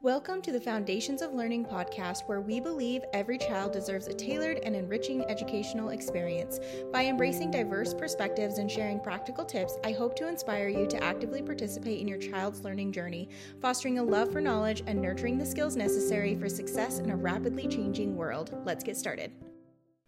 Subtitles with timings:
[0.00, 4.58] Welcome to the Foundations of Learning podcast, where we believe every child deserves a tailored
[4.58, 6.60] and enriching educational experience.
[6.92, 11.42] By embracing diverse perspectives and sharing practical tips, I hope to inspire you to actively
[11.42, 13.28] participate in your child's learning journey,
[13.60, 17.66] fostering a love for knowledge and nurturing the skills necessary for success in a rapidly
[17.66, 18.56] changing world.
[18.64, 19.32] Let's get started.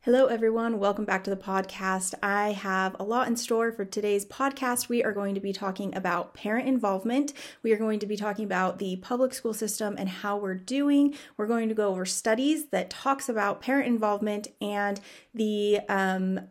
[0.05, 0.79] Hello, everyone.
[0.79, 2.15] Welcome back to the podcast.
[2.23, 4.89] I have a lot in store for today's podcast.
[4.89, 7.35] We are going to be talking about parent involvement.
[7.63, 11.15] We are going to be talking about the public school system and how we're doing.
[11.37, 14.99] We're going to go over studies that talks about parent involvement and
[15.35, 16.49] the um,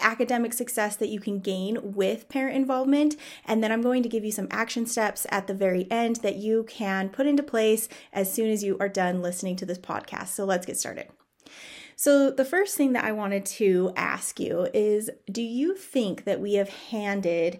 [0.00, 3.14] academic success that you can gain with parent involvement.
[3.44, 6.34] And then I'm going to give you some action steps at the very end that
[6.34, 10.30] you can put into place as soon as you are done listening to this podcast.
[10.30, 11.06] So let's get started.
[11.98, 16.40] So, the first thing that I wanted to ask you is Do you think that
[16.40, 17.58] we have handed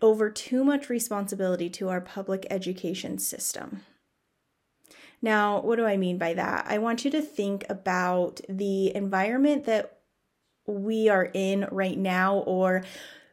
[0.00, 3.82] over too much responsibility to our public education system?
[5.20, 6.66] Now, what do I mean by that?
[6.68, 9.98] I want you to think about the environment that
[10.66, 12.84] we are in right now or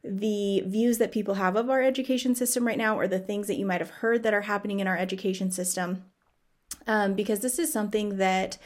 [0.03, 3.57] the views that people have of our education system right now or the things that
[3.57, 6.05] you might have heard that are happening in our education system.
[6.87, 8.57] Um, because this is something that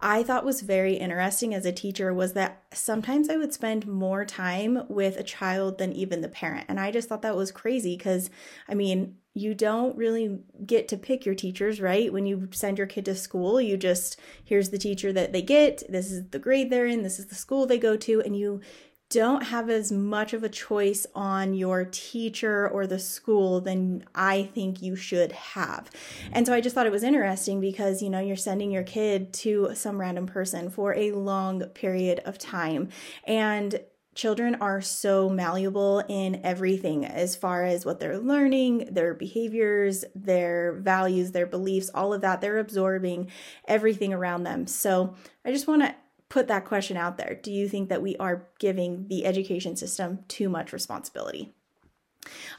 [0.00, 4.24] I thought was very interesting as a teacher was that sometimes I would spend more
[4.24, 6.66] time with a child than even the parent.
[6.68, 8.28] And I just thought that was crazy because,
[8.68, 12.10] I mean, you don't really get to pick your teachers, right?
[12.10, 15.82] When you send your kid to school, you just, here's the teacher that they get,
[15.90, 18.62] this is the grade they're in, this is the school they go to, and you
[19.08, 24.44] don't have as much of a choice on your teacher or the school than I
[24.44, 25.90] think you should have.
[26.32, 29.32] And so I just thought it was interesting because, you know, you're sending your kid
[29.34, 32.88] to some random person for a long period of time.
[33.24, 33.80] And
[34.16, 40.72] children are so malleable in everything as far as what they're learning, their behaviors, their
[40.80, 42.40] values, their beliefs, all of that.
[42.40, 43.30] They're absorbing
[43.68, 44.66] everything around them.
[44.66, 45.94] So I just want to
[46.28, 47.38] put that question out there.
[47.40, 51.54] Do you think that we are giving the education system too much responsibility?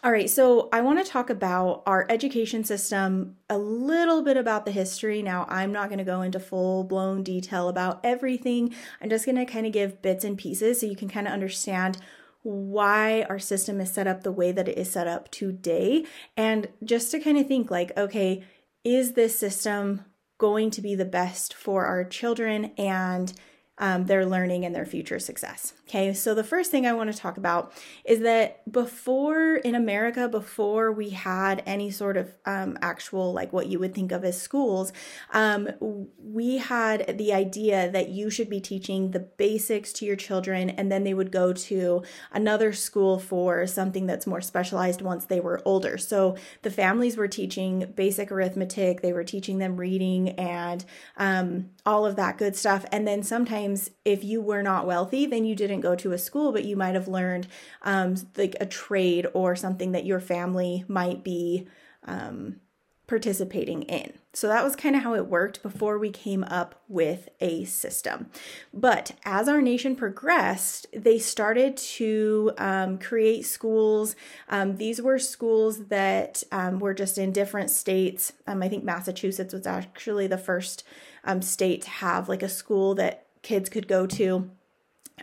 [0.03, 4.65] All right, so I want to talk about our education system, a little bit about
[4.65, 5.21] the history.
[5.21, 8.73] Now, I'm not going to go into full blown detail about everything.
[9.01, 11.33] I'm just going to kind of give bits and pieces so you can kind of
[11.33, 11.97] understand
[12.43, 16.05] why our system is set up the way that it is set up today.
[16.37, 18.43] And just to kind of think like, okay,
[18.83, 20.05] is this system
[20.37, 23.33] going to be the best for our children and
[23.79, 25.73] um, their learning and their future success.
[25.87, 27.71] Okay, so the first thing I want to talk about
[28.03, 33.67] is that before in America, before we had any sort of um, actual, like what
[33.67, 34.91] you would think of as schools,
[35.31, 40.69] um, we had the idea that you should be teaching the basics to your children
[40.71, 45.39] and then they would go to another school for something that's more specialized once they
[45.39, 45.97] were older.
[45.97, 50.83] So the families were teaching basic arithmetic, they were teaching them reading and
[51.15, 52.85] um, all of that good stuff.
[52.91, 56.51] And then sometimes if you were not wealthy, then you didn't go to a school,
[56.51, 57.47] but you might have learned
[57.81, 61.65] um, like a trade or something that your family might be
[62.03, 62.57] um,
[63.07, 64.13] participating in.
[64.33, 68.29] So that was kind of how it worked before we came up with a system.
[68.73, 74.15] But as our nation progressed, they started to um, create schools.
[74.49, 78.33] Um, these were schools that um, were just in different states.
[78.45, 80.83] Um, I think Massachusetts was actually the first
[81.23, 84.51] um, state to have like a school that kids could go to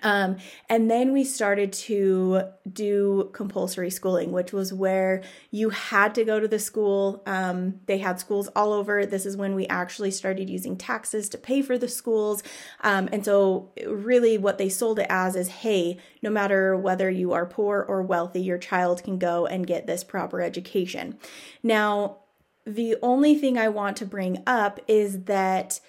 [0.03, 0.39] um,
[0.69, 6.41] and then we started to do compulsory schooling, which was where you had to go
[6.41, 7.23] to the school.
[7.27, 9.07] Um, they had schools all over.
[9.07, 12.43] This is when we actually started using taxes to pay for the schools.
[12.81, 17.33] Um, and so, really, what they sold it as is hey, no matter whether you
[17.33, 21.19] are poor or wealthy, your child can go and get this proper education.
[21.63, 22.19] Now,
[22.67, 25.81] the only thing I want to bring up is that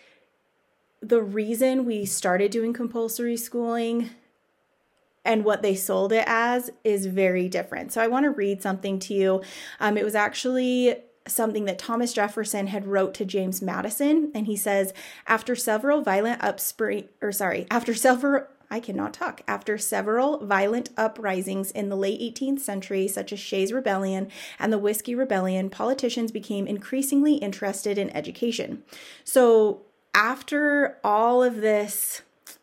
[1.07, 4.09] the reason we started doing compulsory schooling
[5.23, 7.91] and what they sold it as is very different.
[7.91, 9.41] So I want to read something to you.
[9.79, 10.95] Um, it was actually
[11.27, 14.93] something that Thomas Jefferson had wrote to James Madison and he says
[15.25, 19.41] after several violent upspring or sorry after several I cannot talk.
[19.47, 24.27] After several violent uprisings in the late 18th century, such as Shays' Rebellion
[24.59, 28.83] and the Whiskey Rebellion, politicians became increasingly interested in education.
[29.23, 29.83] So,
[30.15, 32.21] after all of this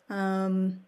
[0.09, 0.81] um,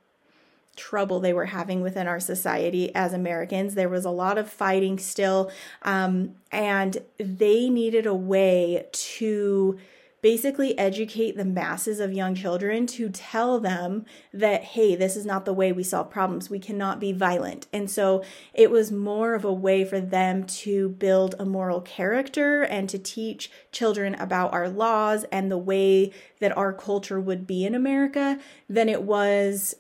[0.76, 4.98] trouble they were having within our society as Americans, there was a lot of fighting
[4.98, 5.52] still,
[5.84, 9.78] um, and they needed a way to
[10.26, 15.46] basically educate the masses of young children to tell them that, hey, this is not
[15.46, 16.50] the way we solve problems.
[16.50, 17.68] We cannot be violent.
[17.72, 22.64] And so it was more of a way for them to build a moral character
[22.64, 27.64] and to teach children about our laws and the way that our culture would be
[27.64, 29.76] in America than it was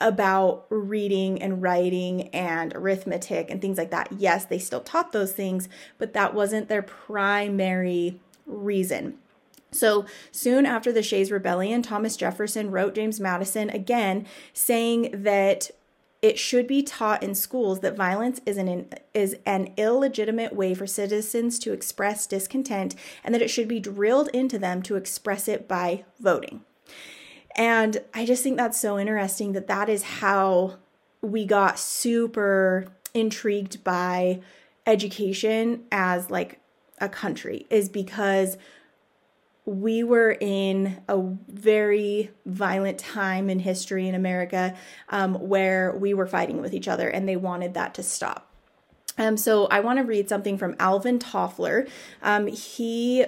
[0.00, 4.08] about reading and writing and arithmetic and things like that.
[4.18, 5.68] Yes, they still taught those things,
[5.98, 9.18] but that wasn't their primary reason.
[9.74, 15.70] So soon after the Shays Rebellion, Thomas Jefferson wrote James Madison again saying that
[16.22, 20.86] it should be taught in schools that violence is an is an illegitimate way for
[20.86, 25.68] citizens to express discontent and that it should be drilled into them to express it
[25.68, 26.62] by voting.
[27.56, 30.76] And I just think that's so interesting that that is how
[31.20, 34.40] we got super intrigued by
[34.86, 36.58] education as like
[37.00, 38.56] a country is because
[39.66, 44.76] we were in a very violent time in history in America
[45.08, 48.50] um, where we were fighting with each other and they wanted that to stop.
[49.16, 51.88] Um, so I want to read something from Alvin Toffler.
[52.22, 53.24] Um, he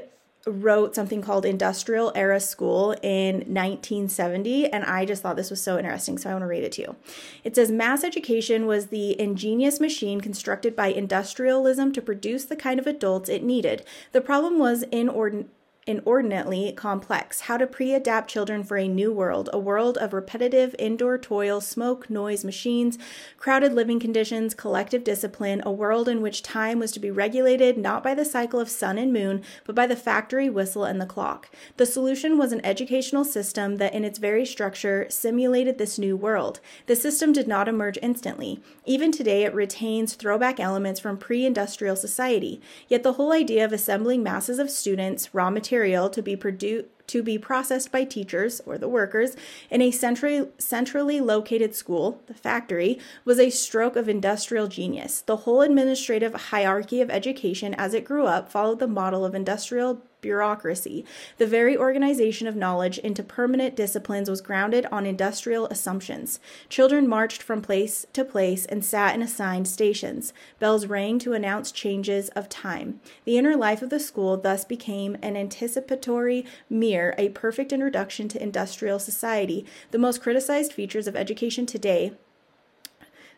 [0.47, 5.77] wrote something called Industrial Era School in 1970, and I just thought this was so
[5.77, 6.97] interesting, so I want to read it to you.
[7.43, 12.79] It says Mass education was the ingenious machine constructed by industrialism to produce the kind
[12.79, 13.85] of adults it needed.
[14.13, 15.51] The problem was inordinate
[15.87, 20.75] inordinately complex how to pre adapt children for a new world, a world of repetitive
[20.79, 22.99] indoor toil, smoke, noise, machines,
[23.39, 28.03] crowded living conditions, collective discipline, a world in which time was to be regulated not
[28.03, 31.49] by the cycle of sun and moon, but by the factory whistle and the clock.
[31.77, 36.59] The solution was an educational system that, in its very structure, simulated this new world.
[36.87, 38.61] The system did not emerge instantly.
[38.85, 42.61] Even today, it retains throwback elements from pre industrial society.
[42.89, 46.87] Yet the whole idea of assembling masses of students, raw materials, material to be produced
[47.07, 49.37] to be processed by teachers or the workers
[49.71, 55.21] in a centrally, centrally located school, the factory, was a stroke of industrial genius.
[55.21, 60.03] The whole administrative hierarchy of education as it grew up followed the model of industrial
[60.27, 61.05] bureaucracy.
[61.39, 66.41] The very organization of knowledge into permanent disciplines was grounded on industrial assumptions.
[66.69, 70.33] Children marched from place to place and sat in assigned stations.
[70.59, 72.99] Bells rang to announce changes of time.
[73.25, 78.43] The inner life of the school thus became an anticipatory mirror, a perfect introduction to
[78.43, 79.65] industrial society.
[79.93, 82.13] The most criticized features of education today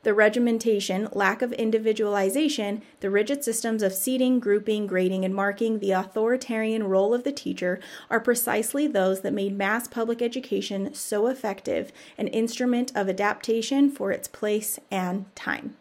[0.09, 5.91] the regimentation, lack of individualization, the rigid systems of seating, grouping, grading, and marking, the
[5.91, 7.79] authoritarian role of the teacher
[8.09, 14.11] are precisely those that made mass public education so effective, an instrument of adaptation for
[14.11, 15.77] its place and time.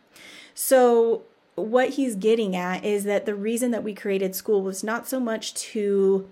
[0.53, 1.23] So,
[1.55, 5.21] what he's getting at is that the reason that we created school was not so
[5.21, 6.27] much to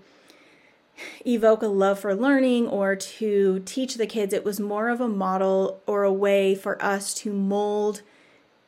[1.26, 4.32] evoke a love for learning or to teach the kids.
[4.32, 8.02] It was more of a model or a way for us to mold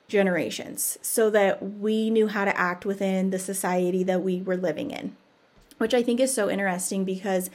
[0.08, 4.90] generations so that we knew how to act within the society that we were living
[4.90, 5.16] in,
[5.76, 7.50] which I think is so interesting because,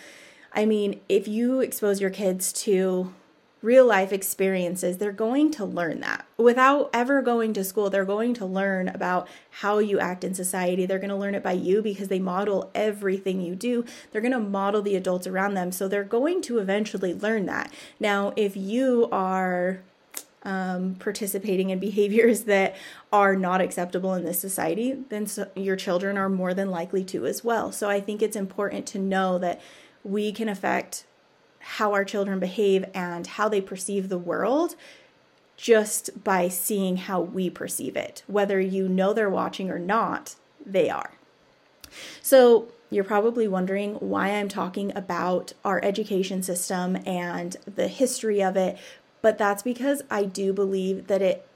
[0.53, 3.13] I mean, if you expose your kids to
[3.63, 6.25] real life experiences, they're going to learn that.
[6.37, 9.27] Without ever going to school, they're going to learn about
[9.61, 10.85] how you act in society.
[10.85, 13.85] They're going to learn it by you because they model everything you do.
[14.11, 15.71] They're going to model the adults around them.
[15.71, 17.73] So they're going to eventually learn that.
[18.01, 19.79] Now, if you are
[20.43, 22.75] um, participating in behaviors that
[23.13, 27.25] are not acceptable in this society, then so your children are more than likely to
[27.25, 27.71] as well.
[27.71, 29.61] So I think it's important to know that
[30.03, 31.05] we can affect
[31.63, 34.75] how our children behave and how they perceive the world
[35.55, 38.23] just by seeing how we perceive it.
[38.27, 41.13] Whether you know they're watching or not, they are.
[42.21, 48.55] So, you're probably wondering why I'm talking about our education system and the history of
[48.55, 48.77] it,
[49.23, 51.47] but that's because I do believe that it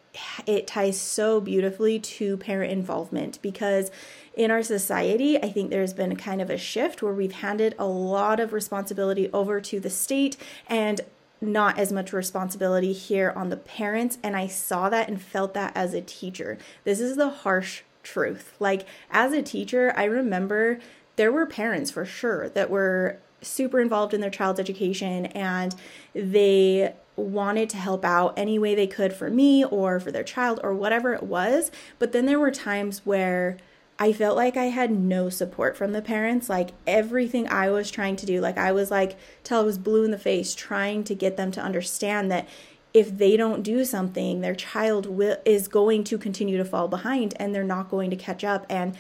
[0.46, 3.92] it ties so beautifully to parent involvement because
[4.36, 7.86] in our society, I think there's been kind of a shift where we've handed a
[7.86, 11.02] lot of responsibility over to the state and
[11.42, 14.18] not as much responsibility here on the parents.
[14.24, 16.58] And I saw that and felt that as a teacher.
[16.84, 18.54] This is the harsh truth.
[18.60, 20.80] Like, as a teacher, I remember
[21.16, 25.76] there were parents for sure that were super involved in their child's education and
[26.14, 30.60] they wanted to help out any way they could for me or for their child
[30.64, 31.72] or whatever it was.
[32.00, 33.58] But then there were times where
[34.00, 36.50] I felt like I had no support from the parents.
[36.50, 40.04] Like everything I was trying to do, like I was like, till I was blue
[40.04, 42.48] in the face, trying to get them to understand that
[42.94, 47.34] if they don't do something, their child will, is going to continue to fall behind
[47.40, 48.66] and they're not going to catch up.
[48.70, 48.96] And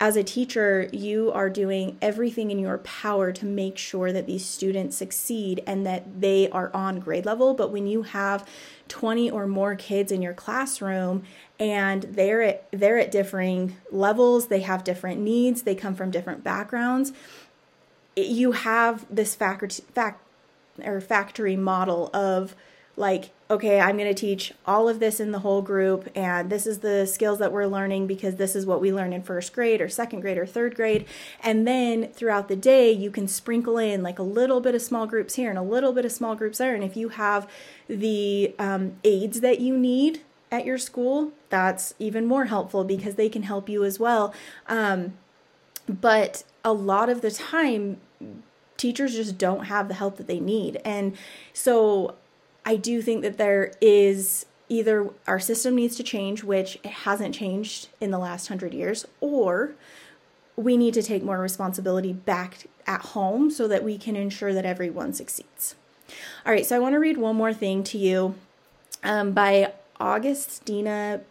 [0.00, 4.44] as a teacher, you are doing everything in your power to make sure that these
[4.44, 7.52] students succeed and that they are on grade level.
[7.52, 8.48] But when you have
[8.86, 11.24] 20 or more kids in your classroom
[11.58, 16.44] and they're at they're at differing levels, they have different needs, they come from different
[16.44, 17.12] backgrounds,
[18.14, 20.22] you have this fact, fact
[20.84, 22.54] or factory model of
[22.98, 26.66] like okay i'm going to teach all of this in the whole group and this
[26.66, 29.80] is the skills that we're learning because this is what we learn in first grade
[29.80, 31.04] or second grade or third grade.
[31.42, 35.06] And then throughout the day you can sprinkle in like a little bit of small
[35.06, 36.74] groups here and a little bit of small groups there.
[36.74, 37.48] And if you have
[37.88, 43.28] the um, aids that you need at your school that's even more helpful because they
[43.28, 44.34] can help you as well.
[44.66, 45.14] Um,
[45.88, 47.98] but a lot of the time
[48.76, 50.80] teachers just don't have the help that they need.
[50.84, 51.16] And
[51.52, 52.14] so
[52.68, 57.34] I do think that there is either our system needs to change, which it hasn't
[57.34, 59.72] changed in the last hundred years, or
[60.54, 64.66] we need to take more responsibility back at home so that we can ensure that
[64.66, 65.76] everyone succeeds.
[66.44, 68.34] All right, so I want to read one more thing to you
[69.02, 71.22] um, by Augustina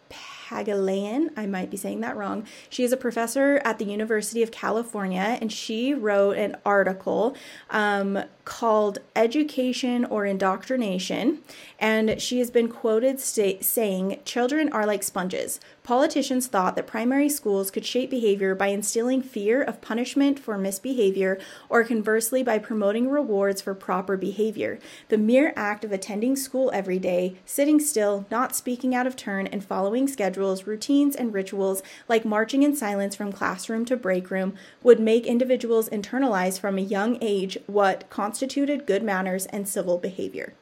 [0.48, 1.28] Pagulayan.
[1.36, 2.46] I might be saying that wrong.
[2.70, 7.36] She is a professor at the University of California, and she wrote an article
[7.70, 11.40] um, called Education or Indoctrination.
[11.78, 15.60] And she has been quoted saying, Children are like sponges.
[15.88, 21.38] Politicians thought that primary schools could shape behavior by instilling fear of punishment for misbehavior,
[21.70, 24.78] or conversely, by promoting rewards for proper behavior.
[25.08, 29.46] The mere act of attending school every day, sitting still, not speaking out of turn,
[29.46, 34.56] and following schedules, routines, and rituals like marching in silence from classroom to break room
[34.82, 40.52] would make individuals internalize from a young age what constituted good manners and civil behavior.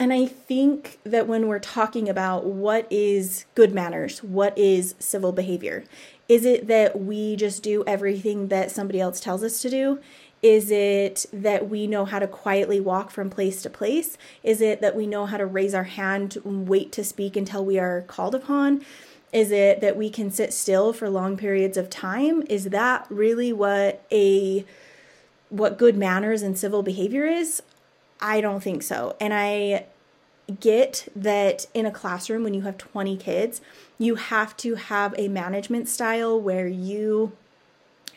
[0.00, 5.32] And I think that when we're talking about what is good manners, what is civil
[5.32, 5.84] behavior,
[6.28, 9.98] is it that we just do everything that somebody else tells us to do?
[10.40, 14.16] Is it that we know how to quietly walk from place to place?
[14.44, 17.64] Is it that we know how to raise our hand and wait to speak until
[17.64, 18.84] we are called upon?
[19.32, 22.44] Is it that we can sit still for long periods of time?
[22.48, 24.64] Is that really what a
[25.48, 27.62] what good manners and civil behavior is?
[28.20, 29.16] I don't think so.
[29.20, 29.86] And I
[30.60, 33.60] get that in a classroom, when you have 20 kids,
[33.98, 37.32] you have to have a management style where you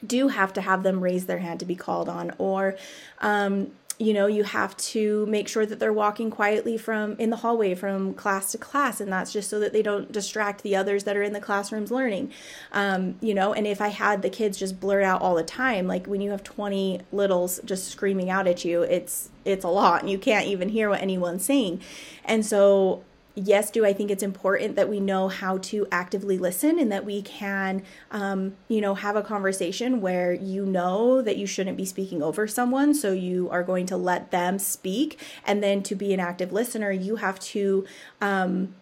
[0.06, 2.76] do have to have them raise their hand to be called on, or
[3.20, 7.38] um, you know you have to make sure that they're walking quietly from in the
[7.38, 11.04] hallway from class to class and that's just so that they don't distract the others
[11.04, 12.32] that are in the classrooms learning.
[12.72, 15.88] Um, you know and if i had the kids just blurt out all the time
[15.88, 20.02] like when you have 20 littles just screaming out at you it's it's a lot
[20.02, 21.82] and you can't even hear what anyone's saying.
[22.26, 23.04] And so
[23.36, 27.06] yes, do I think it's important that we know how to actively listen and that
[27.06, 31.86] we can, um, you know, have a conversation where you know that you shouldn't be
[31.86, 32.94] speaking over someone.
[32.94, 35.20] So you are going to let them speak.
[35.46, 37.86] And then to be an active listener, you have to
[38.20, 38.76] um,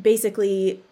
[0.00, 0.82] basically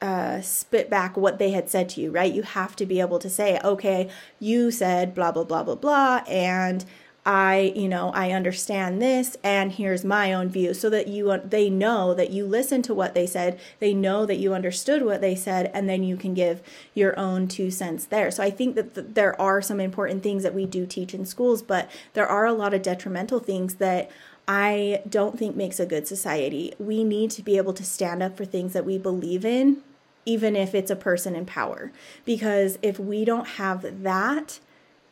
[0.00, 2.32] uh, spit back what they had said to you, right?
[2.32, 6.22] You have to be able to say, okay, you said blah, blah, blah, blah, blah.
[6.28, 6.84] And
[7.28, 11.68] I, you know, I understand this and here's my own view so that you they
[11.68, 15.34] know that you listened to what they said, they know that you understood what they
[15.34, 16.62] said and then you can give
[16.94, 18.30] your own two cents there.
[18.30, 21.26] So I think that th- there are some important things that we do teach in
[21.26, 24.10] schools, but there are a lot of detrimental things that
[24.48, 26.72] I don't think makes a good society.
[26.78, 29.82] We need to be able to stand up for things that we believe in
[30.24, 31.92] even if it's a person in power
[32.24, 34.60] because if we don't have that,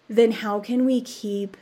[0.08, 1.58] then how can we keep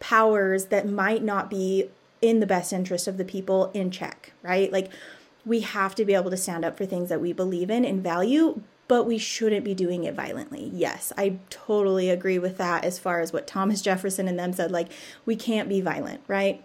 [0.00, 1.88] powers that might not be
[2.20, 4.72] in the best interest of the people in check, right?
[4.72, 4.90] Like
[5.46, 8.02] we have to be able to stand up for things that we believe in and
[8.02, 10.70] value, but we shouldn't be doing it violently.
[10.74, 14.70] Yes, I totally agree with that as far as what Thomas Jefferson and them said
[14.70, 14.88] like
[15.24, 16.64] we can't be violent, right?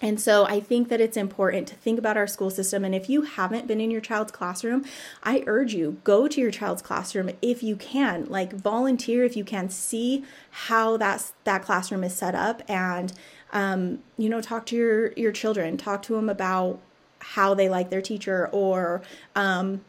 [0.00, 2.84] And so I think that it's important to think about our school system.
[2.84, 4.84] And if you haven't been in your child's classroom,
[5.22, 8.26] I urge you go to your child's classroom if you can.
[8.26, 9.68] Like volunteer if you can.
[9.70, 13.12] See how that that classroom is set up, and
[13.52, 15.76] um, you know, talk to your your children.
[15.76, 16.80] Talk to them about
[17.20, 19.02] how they like their teacher, or
[19.36, 19.82] um,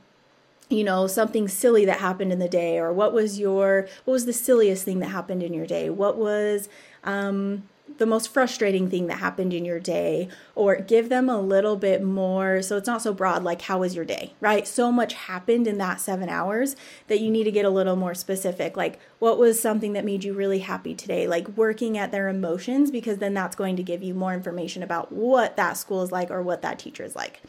[0.70, 4.26] you know something silly that happened in the day, or what was your what was
[4.28, 5.90] the silliest thing that happened in your day?
[5.90, 6.70] What was
[7.04, 7.64] um,
[7.98, 12.02] the most frustrating thing that happened in your day or give them a little bit
[12.02, 15.68] more so it's not so broad like how was your day right so much happened
[15.68, 16.76] in that 7 hours
[17.08, 20.24] that you need to get a little more specific like what was something that made
[20.24, 24.02] you really happy today like working at their emotions because then that's going to give
[24.02, 27.42] you more information about what that school is like or what that teacher is like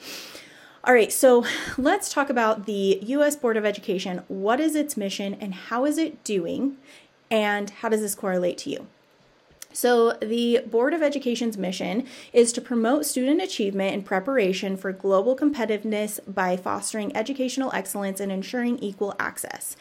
[0.87, 1.47] All right, so
[1.79, 4.23] let's talk about the US Board of Education.
[4.29, 6.76] What is its mission and how is it doing?
[7.31, 8.87] And how does this correlate to you?
[9.75, 15.37] So, the Board of Education's mission is to promote student achievement and preparation for global
[15.37, 19.76] competitiveness by fostering educational excellence and ensuring equal access.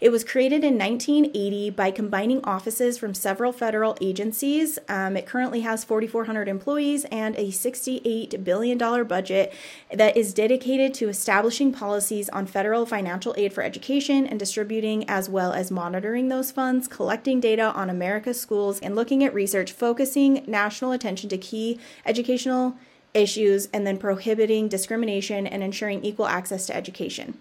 [0.00, 4.78] It was created in 1980 by combining offices from several federal agencies.
[4.88, 9.52] Um, it currently has 4,400 employees and a $68 billion budget
[9.92, 15.28] that is dedicated to establishing policies on federal financial aid for education and distributing, as
[15.28, 20.44] well as monitoring those funds, collecting data on America's schools, and looking at research focusing
[20.46, 22.76] national attention to key educational
[23.14, 27.38] issues and then prohibiting discrimination and ensuring equal access to education.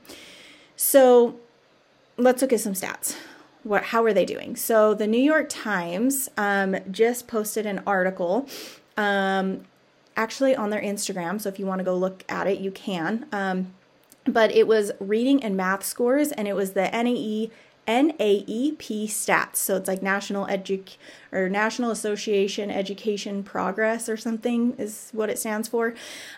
[0.76, 1.40] So,
[2.18, 3.16] let's look at some stats.
[3.64, 4.56] What, how are they doing?
[4.56, 8.48] So, the New York Times um, just posted an article
[8.96, 9.66] um,
[10.16, 11.42] actually on their Instagram.
[11.42, 13.26] So, if you want to go look at it, you can.
[13.32, 13.74] Um,
[14.26, 17.50] but it was reading and math scores, and it was the NAE
[17.88, 19.56] NAEP stats.
[19.56, 20.84] So it's like National Edu
[21.32, 25.94] or National Association Education Progress or something is what it stands for.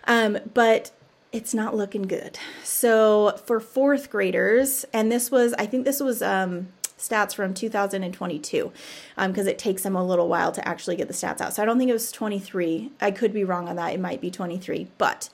[0.06, 0.92] Um, but
[1.32, 2.40] it's not looking good.
[2.64, 8.72] So for fourth graders, and this was, I think this was um, stats from 2022
[9.16, 11.54] because um, it takes them a little while to actually get the stats out.
[11.54, 12.92] So I don't think it was 23.
[13.00, 13.94] I could be wrong on that.
[13.94, 15.30] It might be 23, but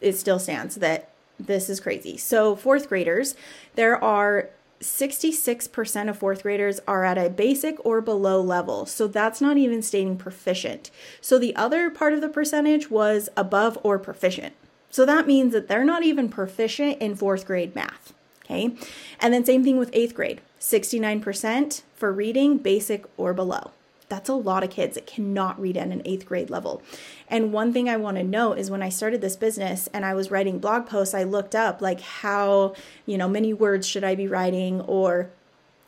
[0.00, 2.16] it still stands that this is crazy.
[2.16, 3.34] So fourth graders,
[3.74, 4.50] there are
[4.80, 8.86] 66% of fourth graders are at a basic or below level.
[8.86, 10.90] So that's not even stating proficient.
[11.20, 14.54] So the other part of the percentage was above or proficient.
[14.90, 18.12] So that means that they're not even proficient in fourth grade math.
[18.44, 18.76] Okay.
[19.20, 23.72] And then same thing with eighth grade 69% for reading, basic or below
[24.08, 26.82] that's a lot of kids that cannot read at an eighth grade level.
[27.28, 30.14] And one thing I want to note is when I started this business and I
[30.14, 32.74] was writing blog posts, I looked up like how,
[33.06, 35.30] you know, many words should I be writing or,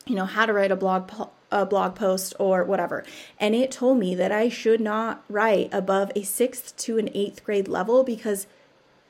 [0.06, 1.10] you know, how to write a blog
[1.52, 3.04] a blog post or whatever.
[3.38, 7.44] And it told me that I should not write above a sixth to an eighth
[7.44, 8.46] grade level because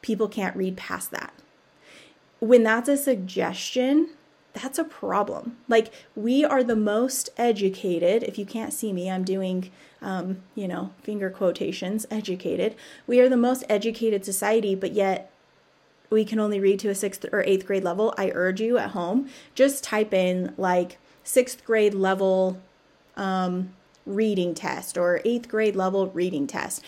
[0.03, 1.33] people can't read past that.
[2.41, 4.11] When that's a suggestion,
[4.63, 5.59] that's a problem.
[5.69, 8.23] Like, we are the most educated.
[8.23, 9.71] If you can't see me, I'm doing,
[10.01, 12.75] um, you know, finger quotations, educated.
[13.07, 15.31] We are the most educated society, but yet
[16.09, 18.15] we can only read to a sixth or eighth grade level.
[18.17, 22.59] I urge you at home, just type in like sixth grade level
[23.17, 23.75] um,
[24.07, 26.83] reading test or eighth grade level reading test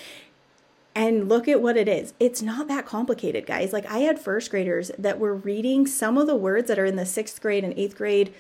[0.99, 2.13] and look at what it is.
[2.19, 3.73] It's not that complicated, guys.
[3.73, 6.97] Like I had first graders that were reading some of the words that are in
[6.97, 8.35] the sixth grade and eighth grade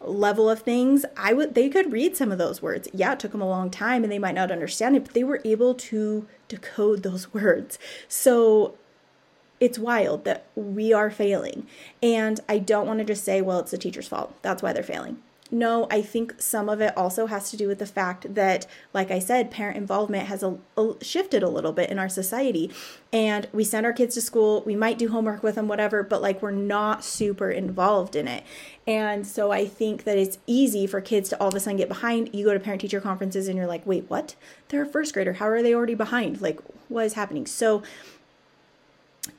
[0.00, 1.04] level of things.
[1.18, 2.88] I would they could read some of those words.
[2.94, 5.22] Yeah, it took them a long time and they might not understand it, but they
[5.22, 7.78] were able to decode those words.
[8.08, 8.78] So
[9.60, 11.66] it's wild that we are failing.
[12.02, 14.34] And I don't want to just say, well, it's the teacher's fault.
[14.40, 15.18] That's why they're failing.
[15.50, 19.10] No, I think some of it also has to do with the fact that, like
[19.10, 22.70] I said, parent involvement has a, a, shifted a little bit in our society.
[23.14, 26.20] And we send our kids to school, we might do homework with them, whatever, but
[26.20, 28.44] like we're not super involved in it.
[28.86, 31.88] And so I think that it's easy for kids to all of a sudden get
[31.88, 32.34] behind.
[32.34, 34.34] You go to parent teacher conferences and you're like, wait, what?
[34.68, 35.34] They're a first grader.
[35.34, 36.42] How are they already behind?
[36.42, 37.46] Like, what is happening?
[37.46, 37.82] So,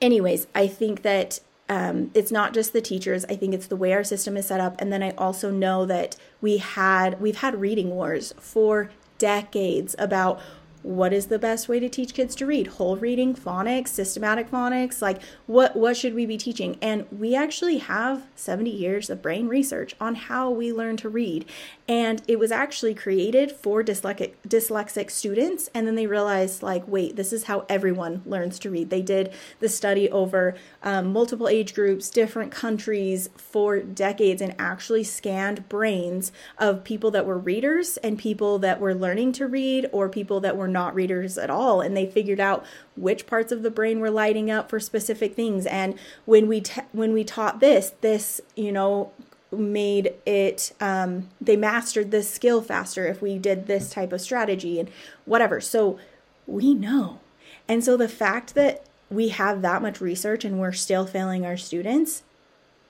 [0.02, 3.24] anyways, I think that um, it's not just the teachers.
[3.26, 4.76] I think it's the way our system is set up.
[4.82, 10.42] And then i also know that we had we've had reading wars for decades about
[10.82, 12.68] what is the best way to teach kids to read?
[12.68, 15.02] Whole reading phonics systematic phonics?
[15.02, 16.78] Like what what should we be teaching?
[16.82, 21.46] And we actually have 70 years of brain research on how we learn to read.
[21.88, 27.16] And it was actually created for dyslexic dyslexic students and then they realized like wait
[27.16, 28.90] this is how everyone learns to read.
[28.90, 35.04] They did the study over um, multiple age groups different countries for decades and actually
[35.04, 40.08] scanned brains of people that were readers and people that were learning to read or
[40.08, 43.72] people that were not readers at all and they figured out which parts of the
[43.72, 45.66] brain were lighting up for specific things.
[45.66, 49.12] And when we t- when we taught this this you know
[49.52, 54.80] made it um, they mastered this skill faster if we did this type of strategy
[54.80, 54.90] and
[55.26, 55.60] whatever.
[55.60, 56.00] So
[56.46, 57.20] we know.
[57.68, 61.58] And so the fact that we have that much research and we're still failing our
[61.58, 62.24] students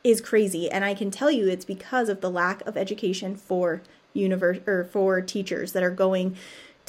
[0.03, 0.69] is crazy.
[0.69, 3.81] And i can tell you it's because of the lack of education for
[4.13, 6.35] universe or for teachers that are going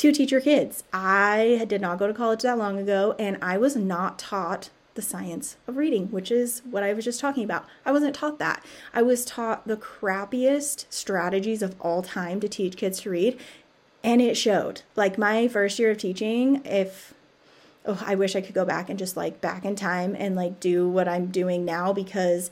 [0.00, 0.82] to teach your kids.
[0.94, 5.02] I did not go to college that long ago, and I was not taught the
[5.02, 7.66] science of reading, which is what I was just talking about.
[7.84, 8.64] I wasn't taught that.
[8.94, 13.38] I was taught the crappiest strategies of all time to teach kids to read,
[14.02, 14.82] and it showed.
[14.96, 17.12] Like my first year of teaching, if
[17.84, 20.60] oh, I wish I could go back and just like back in time and like
[20.60, 22.50] do what I'm doing now because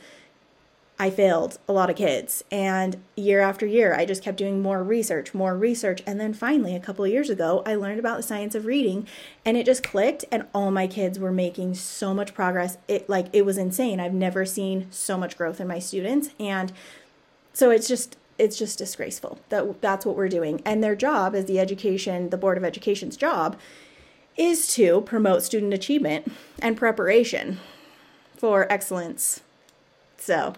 [1.01, 2.43] I failed a lot of kids.
[2.51, 6.03] And year after year, I just kept doing more research, more research.
[6.07, 9.07] And then finally, a couple of years ago, I learned about the science of reading
[9.45, 10.25] and it just clicked.
[10.33, 12.79] And all my kids were making so much progress.
[12.89, 14.01] It like, it was insane.
[14.01, 16.31] I've never seen so much growth in my students.
[16.41, 16.73] And
[17.53, 20.61] so it's just, it's just disgraceful that that's what we're doing.
[20.65, 23.57] And their job as the education, the Board of Education's job
[24.37, 27.59] is to promote student achievement and preparation
[28.37, 29.43] for excellence.
[30.17, 30.55] So,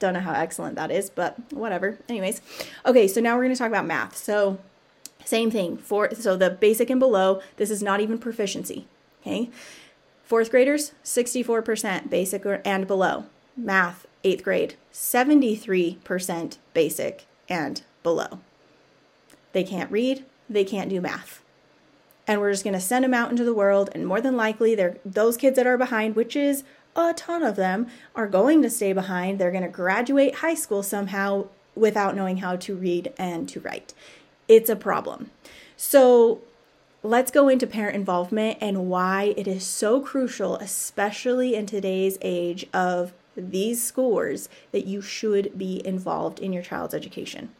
[0.00, 1.98] don't know how excellent that is, but whatever.
[2.08, 2.40] Anyways,
[2.84, 4.16] okay, so now we're going to talk about math.
[4.16, 4.58] So,
[5.24, 5.76] same thing.
[5.76, 8.86] For so the basic and below, this is not even proficiency.
[9.22, 9.50] Okay,
[10.24, 13.26] fourth graders, 64% basic and below.
[13.56, 18.40] Math, eighth grade, 73% basic and below.
[19.52, 21.42] They can't read, they can't do math.
[22.26, 24.74] And we're just going to send them out into the world, and more than likely,
[24.74, 26.64] they're those kids that are behind, which is
[26.96, 29.38] a ton of them are going to stay behind.
[29.38, 33.94] They're going to graduate high school somehow without knowing how to read and to write.
[34.48, 35.30] It's a problem.
[35.76, 36.40] So,
[37.02, 42.66] let's go into parent involvement and why it is so crucial, especially in today's age
[42.74, 47.50] of these scores, that you should be involved in your child's education.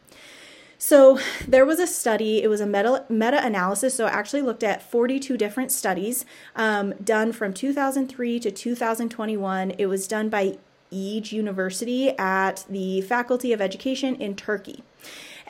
[0.83, 4.81] So there was a study, it was a meta, analysis, so it actually looked at
[4.81, 9.73] 42 different studies um, done from 2003 to 2021.
[9.77, 10.57] It was done by
[10.91, 14.83] Ege University at the Faculty of Education in Turkey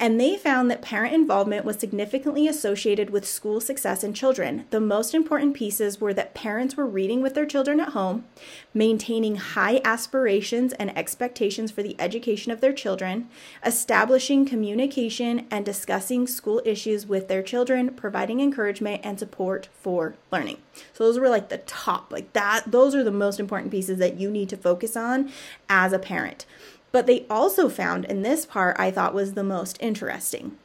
[0.02, 4.66] and they found that parent involvement was significantly associated with school success in children.
[4.72, 8.26] The most important pieces were that parents were reading with their children at home,
[8.74, 13.30] maintaining high aspirations and expectations for the education of their children,
[13.64, 20.58] establishing communication and discussing school issues with their children, providing encouragement and support for learning.
[20.94, 24.20] So those were like the top, like that those are the most important pieces that
[24.20, 25.32] you need to focus on
[25.70, 26.48] as a parent.
[26.92, 30.58] But they also found, and this part I thought was the most interesting.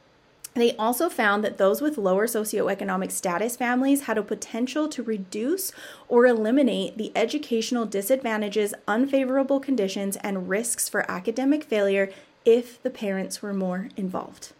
[0.57, 5.71] They also found that those with lower socioeconomic status families had a potential to reduce
[6.07, 12.09] or eliminate the educational disadvantages, unfavorable conditions, and risks for academic failure
[12.43, 14.53] if the parents were more involved.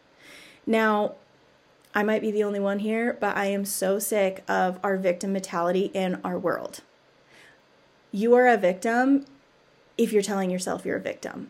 [0.68, 1.16] Now,
[1.96, 5.34] I might be the only one here, but I am so sick of our victim
[5.34, 6.82] mentality in our world.
[8.12, 9.26] You are a victim
[9.98, 11.50] if you're telling yourself you're a victim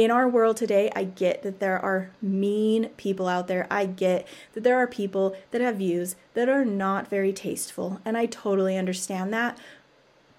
[0.00, 3.66] in our world today, I get that there are mean people out there.
[3.70, 8.16] I get that there are people that have views that are not very tasteful, and
[8.16, 9.58] I totally understand that.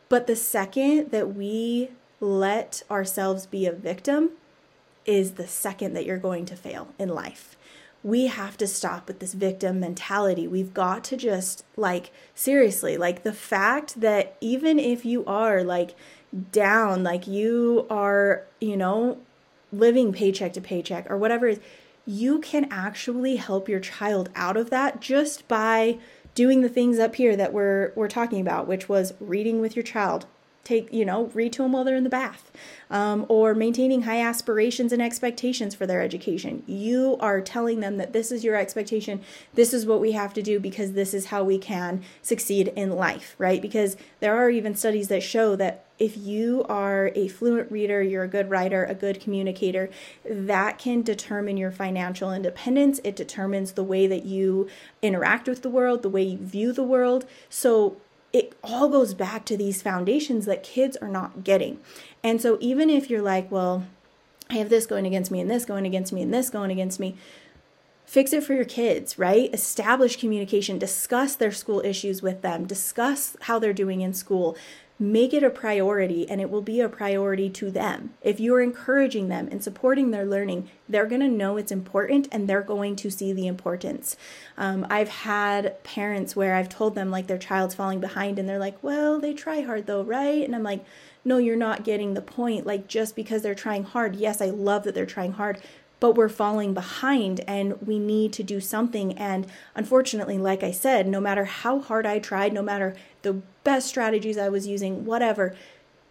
[0.10, 4.32] But the second that we let ourselves be a victim
[5.06, 7.56] is the second that you're going to fail in life.
[8.04, 10.48] We have to stop with this victim mentality.
[10.48, 15.92] We've got to just, like, seriously, like the fact that even if you are like
[16.52, 19.20] down, like you are, you know,
[19.72, 21.60] living paycheck to paycheck or whatever is,
[22.06, 25.98] you can actually help your child out of that just by
[26.34, 29.84] doing the things up here that we're we're talking about, which was reading with your
[29.84, 30.26] child,
[30.64, 32.52] take you know read to them while they're in the bath
[32.90, 38.14] um, or maintaining high aspirations and expectations for their education you are telling them that
[38.14, 39.22] this is your expectation
[39.54, 42.92] this is what we have to do because this is how we can succeed in
[42.92, 47.72] life right because there are even studies that show that if you are a fluent
[47.72, 49.88] reader, you're a good writer, a good communicator,
[50.28, 53.00] that can determine your financial independence.
[53.04, 54.68] It determines the way that you
[55.04, 57.28] interact with the world, the way you view the world.
[57.52, 57.98] So
[58.34, 61.80] it all goes back to these foundations that kids are not getting.
[62.24, 63.86] And so even if you're like, well,
[64.50, 67.00] I have this going against me and this going against me and this going against
[67.00, 67.16] me,
[68.06, 69.50] fix it for your kids, right?
[69.54, 74.58] Establish communication, discuss their school issues with them, discuss how they're doing in school,
[75.02, 78.14] make it a priority and it will be a priority to them.
[78.22, 82.48] If you're encouraging them and supporting their learning, they're going to know it's important and
[82.48, 84.16] they're going to see the importance.
[84.58, 88.60] Um, I've had parents where I've told them like their child's falling behind and they're
[88.60, 90.44] like, well, they try hard though, right?
[90.44, 90.86] And I'm like,
[91.24, 92.66] no, you're not getting the point.
[92.66, 95.62] Like, just because they're trying hard, yes, I love that they're trying hard,
[96.02, 99.14] but we're falling behind and we need to do something.
[99.18, 103.88] And unfortunately, like I said, no matter how hard I tried, no matter the best
[103.88, 105.56] strategies I was using, whatever,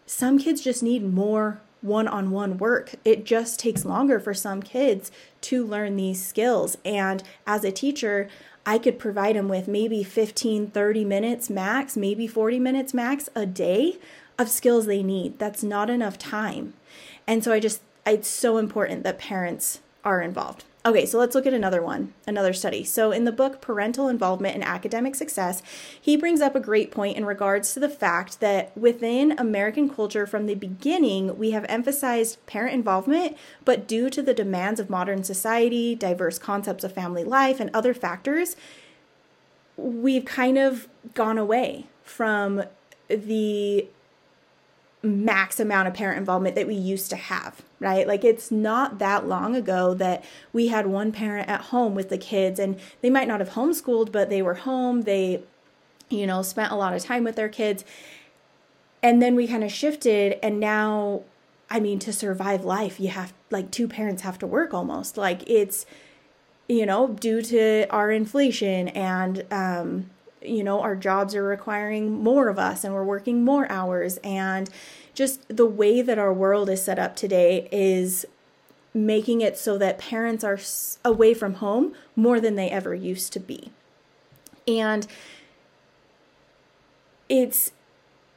[0.07, 2.95] some kids just need more one on one work.
[3.05, 5.11] It just takes longer for some kids
[5.43, 6.79] to learn these skills.
[6.85, 8.29] And as a teacher,
[8.65, 13.45] I could provide them with maybe 15, 30 minutes max, maybe 40 minutes max a
[13.45, 13.99] day
[14.39, 15.39] of skills they need.
[15.39, 16.75] That's not enough time.
[17.27, 20.65] And so I just it's so important that parents are involved.
[20.85, 22.85] Okay, so let's look at another one, another study.
[22.85, 25.63] So, in the book Parental Involvement in Academic Success,
[26.01, 30.27] he brings up a great point in regards to the fact that within American culture
[30.27, 35.23] from the beginning, we have emphasized parent involvement, but due to the demands of modern
[35.23, 38.57] society, diverse concepts of family life, and other factors,
[39.77, 42.63] we've kind of gone away from
[43.09, 43.87] the
[45.03, 48.07] max amount of parent involvement that we used to have, right?
[48.07, 52.19] Like it's not that long ago that we had one parent at home with the
[52.19, 55.03] kids and they might not have homeschooled, but they were home.
[55.03, 55.43] They,
[56.11, 57.85] you know, spent a lot of time with their kids.
[59.03, 61.23] And then we kind of shifted and now
[61.71, 65.17] I mean to survive life, you have like two parents have to work almost.
[65.17, 65.87] Like it's
[66.69, 70.11] you know, due to our inflation and um
[70.43, 74.19] you know, our jobs are requiring more of us and we're working more hours.
[74.19, 74.71] And
[75.15, 78.25] just the way that our world is set up today is
[78.93, 80.59] making it so that parents are
[81.05, 83.71] away from home more than they ever used to be.
[84.67, 85.07] And
[87.29, 87.73] it's,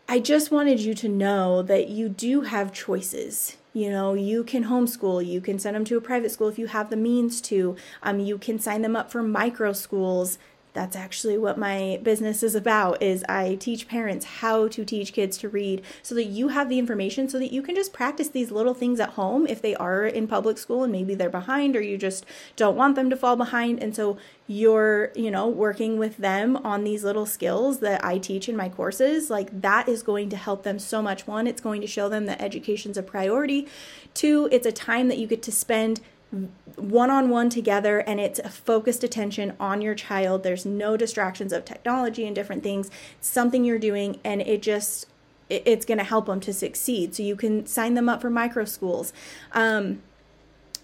[0.07, 3.57] I just wanted you to know that you do have choices.
[3.73, 6.67] You know, you can homeschool, you can send them to a private school if you
[6.67, 7.75] have the means to.
[8.03, 10.37] Um, you can sign them up for micro schools
[10.73, 15.37] that's actually what my business is about is i teach parents how to teach kids
[15.37, 18.51] to read so that you have the information so that you can just practice these
[18.51, 21.81] little things at home if they are in public school and maybe they're behind or
[21.81, 23.81] you just don't want them to fall behind.
[23.81, 28.49] And so you're you know working with them on these little skills that i teach
[28.49, 31.25] in my courses like that is going to help them so much.
[31.25, 33.67] One it's going to show them that education's a priority.
[34.13, 36.01] Two it's a time that you get to spend
[36.75, 40.43] one on one together and it's a focused attention on your child.
[40.43, 42.89] There's no distractions of technology and different things.
[43.19, 45.07] It's something you're doing and it just
[45.49, 47.13] it's going to help them to succeed.
[47.13, 49.13] So you can sign them up for micro schools.
[49.51, 50.01] Um,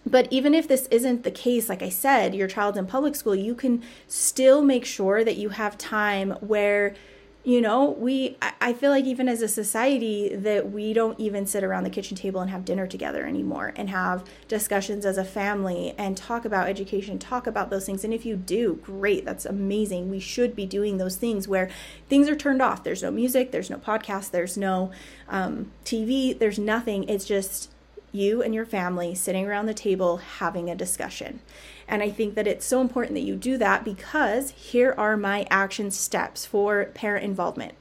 [0.06, 3.36] but even if this isn't the case, like I said, your child's in public school,
[3.36, 6.96] you can still make sure that you have time where
[7.44, 11.64] you know we i feel like even as a society that we don't even sit
[11.64, 15.94] around the kitchen table and have dinner together anymore and have discussions as a family
[15.98, 18.04] and talk about education talk about those things.
[18.04, 20.10] And if you do great that's amazing.
[20.10, 21.70] We should be doing those things where
[22.08, 22.84] things are turned off.
[22.84, 24.92] There's no music there's no podcast there's no
[25.28, 27.08] um, tv there's nothing.
[27.08, 27.72] It's just
[28.12, 31.42] you and your family sitting around the table having a discussion
[31.90, 35.48] and I think that it's so important that you do that because here are my
[35.50, 37.74] action steps for parent involvement.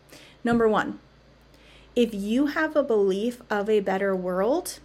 [0.42, 0.98] Number one,
[1.94, 4.78] if you have a belief of a better world,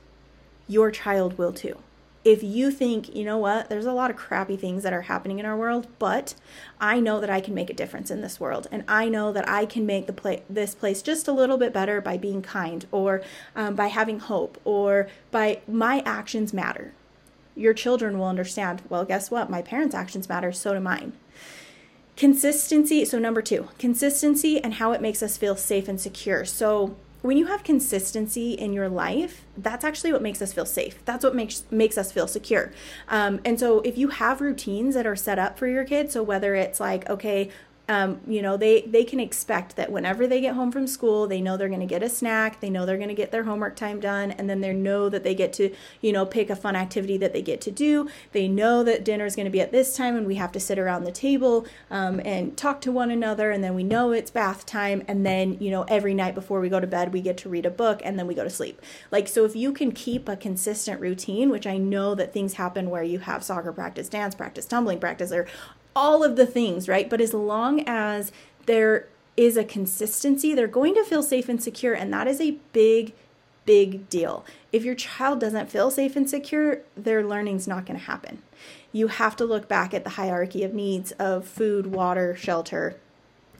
[0.68, 1.78] your child will too.
[2.24, 5.40] If you think, you know what, there's a lot of crappy things that are happening
[5.40, 6.36] in our world, but
[6.80, 9.48] I know that I can make a difference in this world, and I know that
[9.48, 12.86] I can make the play, this place just a little bit better by being kind,
[12.92, 13.22] or
[13.56, 16.94] um, by having hope, or by my actions matter
[17.56, 19.50] your children will understand well, guess what?
[19.50, 21.14] My parents' actions matter, so do mine.
[22.16, 23.06] Consistency.
[23.06, 26.46] So, number two, consistency and how it makes us feel safe and secure.
[26.46, 31.04] So, when you have consistency in your life, that's actually what makes us feel safe.
[31.06, 32.74] That's what makes makes us feel secure.
[33.08, 36.22] Um, and so, if you have routines that are set up for your kids, so
[36.22, 37.50] whether it's like, okay,
[37.90, 41.42] um, you know they they can expect that whenever they get home from school they
[41.42, 43.76] know they're going to get a snack they know they're going to get their homework
[43.76, 46.76] time done and then they know that they get to you know pick a fun
[46.76, 48.10] activity that they get to do.
[48.32, 50.60] They know that dinner is going to be at this time and we have to
[50.60, 54.32] sit around the table um, and talk to one another and then we know it's
[54.32, 57.38] bath time and then you know every night before we go to bed we get
[57.38, 58.82] to read a book and then we go to sleep.
[59.12, 62.90] Like so if you can keep a consistent routine which i know that things happen
[62.90, 65.48] where you have soccer practice dance practice tumbling practice or
[65.96, 67.10] all of the things, right?
[67.10, 68.32] But as long as
[68.66, 71.94] there is a consistency, they're going to feel safe and secure.
[71.94, 73.14] And that is a big,
[73.66, 74.46] big deal.
[74.72, 78.42] If your child doesn't feel safe and secure, their learning's not going to happen.
[78.92, 83.00] You have to look back at the hierarchy of needs of food, water, shelter,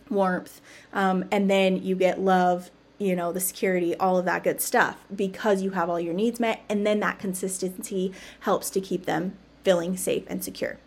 [0.10, 0.62] warmth,
[0.94, 2.70] um, and then you get love,
[3.00, 6.40] you know, the security, all of that good stuff because you have all your needs
[6.40, 6.62] met.
[6.70, 10.78] And then that consistency helps to keep them feeling safe and secure.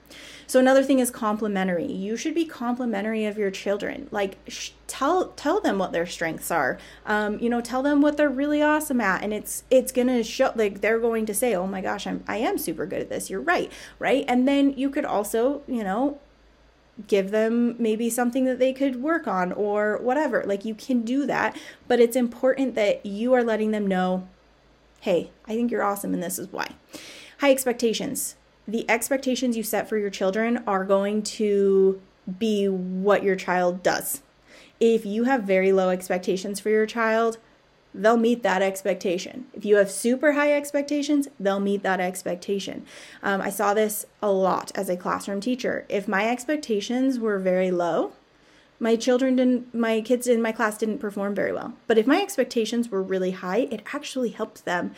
[0.46, 1.86] So another thing is complimentary.
[1.86, 4.08] You should be complimentary of your children.
[4.10, 6.78] Like sh- tell tell them what their strengths are.
[7.04, 10.52] Um, you know, tell them what they're really awesome at, and it's it's gonna show.
[10.54, 13.28] Like they're going to say, "Oh my gosh, I'm I am super good at this."
[13.28, 14.24] You're right, right?
[14.28, 16.18] And then you could also, you know,
[17.08, 20.44] give them maybe something that they could work on or whatever.
[20.44, 21.56] Like you can do that,
[21.88, 24.28] but it's important that you are letting them know,
[25.00, 26.70] "Hey, I think you're awesome and this is why."
[27.40, 28.36] High expectations
[28.68, 32.00] the expectations you set for your children are going to
[32.38, 34.22] be what your child does.
[34.80, 37.38] If you have very low expectations for your child,
[37.94, 39.46] they'll meet that expectation.
[39.54, 42.84] If you have super high expectations, they'll meet that expectation.
[43.22, 45.86] Um, I saw this a lot as a classroom teacher.
[45.88, 48.12] If my expectations were very low,
[48.78, 51.72] my children didn't, my kids in my class didn't perform very well.
[51.86, 54.94] But if my expectations were really high, it actually helped them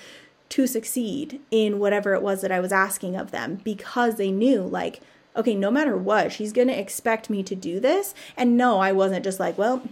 [0.51, 4.63] to succeed in whatever it was that I was asking of them because they knew,
[4.63, 5.01] like,
[5.37, 8.15] okay, no matter what, she's going to expect me to do this.
[8.37, 9.83] And no, I wasn't just like, well,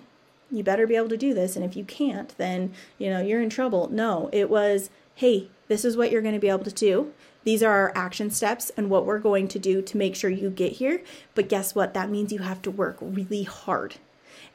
[0.51, 1.57] you better be able to do this.
[1.57, 3.89] And if you can't, then, you know, you're in trouble.
[3.91, 7.13] No, it was, hey, this is what you're going to be able to do.
[7.45, 10.51] These are our action steps and what we're going to do to make sure you
[10.51, 11.03] get here.
[11.35, 11.95] But guess what?
[11.95, 13.97] That means you have to work really hard.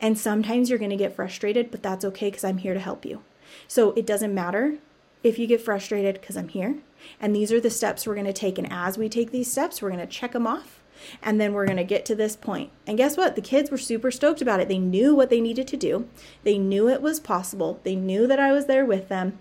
[0.01, 3.05] And sometimes you're going to get frustrated, but that's okay because I'm here to help
[3.05, 3.23] you.
[3.67, 4.77] So it doesn't matter
[5.23, 6.77] if you get frustrated because I'm here.
[7.19, 8.57] And these are the steps we're going to take.
[8.57, 10.81] And as we take these steps, we're going to check them off
[11.21, 12.71] and then we're going to get to this point.
[12.85, 13.35] And guess what?
[13.35, 14.67] The kids were super stoked about it.
[14.67, 16.07] They knew what they needed to do,
[16.43, 19.37] they knew it was possible, they knew that I was there with them,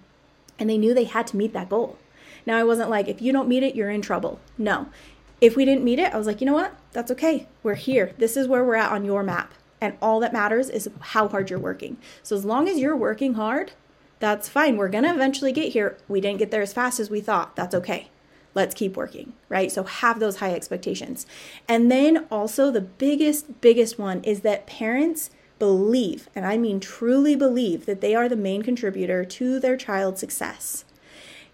[0.59, 1.99] and they knew they had to meet that goal.
[2.47, 4.41] Now, I wasn't like, if you don't meet it, you're in trouble.
[4.57, 4.89] No.
[5.41, 6.75] If we didn't meet it, I was like, you know what?
[6.93, 7.49] That's okay.
[7.63, 8.15] We're here.
[8.19, 9.55] This is where we're at on your map.
[9.81, 11.97] And all that matters is how hard you're working.
[12.23, 13.73] So as long as you're working hard,
[14.21, 14.77] that's fine.
[14.77, 15.99] We're going to eventually get here.
[16.07, 17.57] We didn't get there as fast as we thought.
[17.57, 18.11] That's okay
[18.55, 19.71] let's keep working, right?
[19.71, 21.27] So have those high expectations.
[21.69, 27.37] And then also the biggest, biggest one is that parents believe, and I mean truly
[27.37, 30.85] believe, that they are the main contributor to their child's success.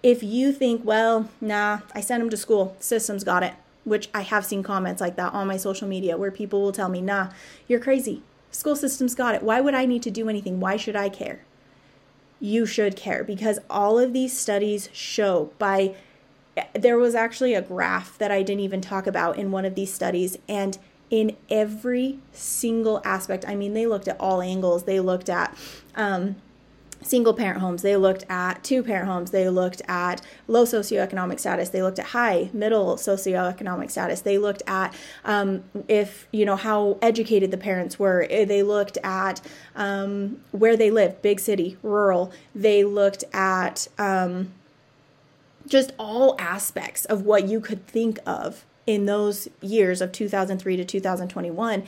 [0.03, 4.23] If you think, well, nah, I sent them to school, systems got it, which I
[4.23, 7.31] have seen comments like that on my social media where people will tell me, nah,
[7.67, 8.23] you're crazy.
[8.51, 9.43] School systems got it.
[9.43, 10.61] Why would I need to do anything?
[10.61, 11.41] Why should I care?
[12.41, 15.95] You should care because all of these studies show by
[16.75, 19.93] there was actually a graph that I didn't even talk about in one of these
[19.93, 20.39] studies.
[20.49, 20.79] And
[21.11, 24.85] in every single aspect, I mean, they looked at all angles.
[24.85, 25.57] They looked at
[25.95, 26.37] um,
[27.03, 31.69] single parent homes, they looked at two parent homes, they looked at low socioeconomic status,
[31.69, 36.99] they looked at high, middle socioeconomic status, they looked at um, if, you know, how
[37.03, 39.41] educated the parents were, eh, they looked at
[39.75, 44.53] um, where they live, big city, rural, they looked at, um,
[45.67, 50.85] just all aspects of what you could think of in those years of 2003 to
[50.85, 51.85] 2021.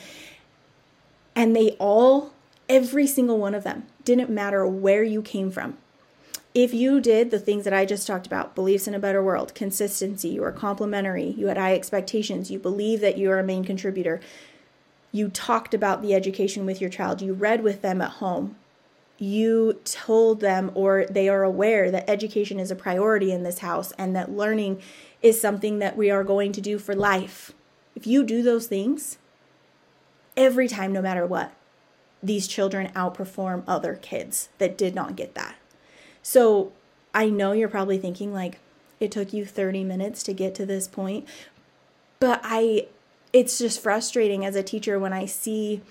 [1.35, 2.33] And they all,
[2.69, 5.77] every single one of them, didn't matter where you came from.
[6.55, 9.55] If you did the things that I just talked about beliefs in a better world,
[9.55, 13.65] consistency, you are complementary, you had high expectations, you believe that you are a main
[13.65, 14.19] contributor,
[15.13, 18.57] you talked about the education with your child, you read with them at home,
[19.19, 23.93] you told them or they are aware that education is a priority in this house
[23.99, 24.81] and that learning
[25.21, 27.53] is something that we are going to do for life.
[27.95, 29.19] If you do those things
[30.35, 31.53] every time, no matter what,
[32.23, 35.57] these children outperform other kids that did not get that.
[36.23, 36.73] So
[37.15, 38.59] I know you're probably thinking, like,
[39.01, 41.27] it took you 30 minutes to get to this point,
[42.19, 42.89] but I,
[43.33, 45.83] it's just frustrating as a teacher when I see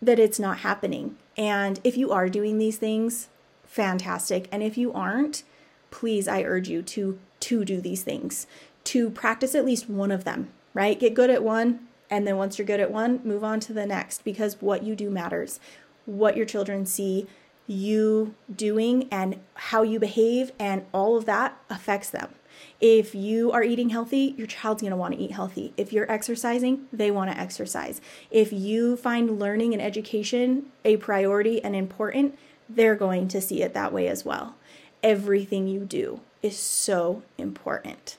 [0.00, 3.28] that it's not happening and if you are doing these things,
[3.64, 4.48] fantastic.
[4.50, 5.42] And if you aren't,
[5.90, 8.46] please I urge you to to do these things,
[8.84, 10.98] to practice at least one of them, right?
[10.98, 13.86] Get good at one and then once you're good at one, move on to the
[13.86, 15.60] next because what you do matters.
[16.04, 17.26] What your children see
[17.66, 22.32] you doing and how you behave and all of that affects them.
[22.80, 25.72] If you are eating healthy, your child's going to want to eat healthy.
[25.76, 28.00] If you're exercising, they want to exercise.
[28.30, 32.38] If you find learning and education a priority and important,
[32.68, 34.56] they're going to see it that way as well.
[35.02, 38.16] Everything you do is so important.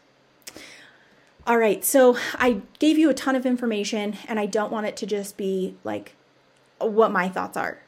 [1.47, 4.97] All right, so I gave you a ton of information, and I don't want it
[4.97, 6.13] to just be like
[6.79, 7.79] what my thoughts are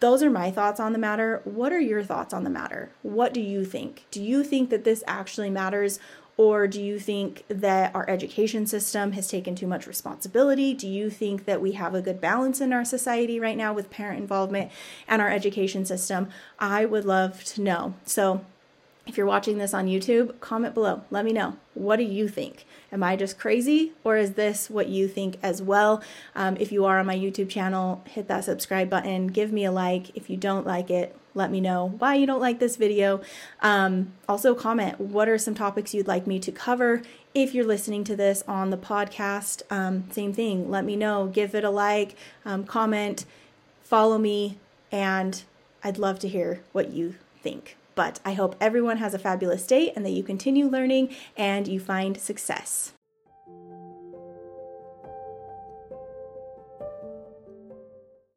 [0.00, 1.40] those are my thoughts on the matter.
[1.44, 2.90] What are your thoughts on the matter?
[3.02, 4.04] What do you think?
[4.10, 5.98] Do you think that this actually matters?
[6.38, 10.74] Or do you think that our education system has taken too much responsibility?
[10.74, 13.88] Do you think that we have a good balance in our society right now with
[13.88, 14.70] parent involvement
[15.08, 16.28] and our education system?
[16.58, 17.94] I would love to know.
[18.04, 18.44] So,
[19.06, 21.02] if you're watching this on YouTube, comment below.
[21.10, 21.56] Let me know.
[21.74, 22.66] What do you think?
[22.90, 26.02] Am I just crazy or is this what you think as well?
[26.34, 29.28] Um, if you are on my YouTube channel, hit that subscribe button.
[29.28, 30.16] Give me a like.
[30.16, 33.20] If you don't like it, let me know why you don't like this video.
[33.60, 37.02] Um, also, comment what are some topics you'd like me to cover.
[37.34, 40.70] If you're listening to this on the podcast, um, same thing.
[40.70, 41.26] Let me know.
[41.26, 43.26] Give it a like, um, comment,
[43.82, 44.58] follow me,
[44.90, 45.42] and
[45.84, 47.76] I'd love to hear what you think.
[47.96, 51.80] But I hope everyone has a fabulous day and that you continue learning and you
[51.80, 52.92] find success.